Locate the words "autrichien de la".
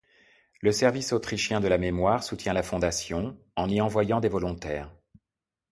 1.13-1.77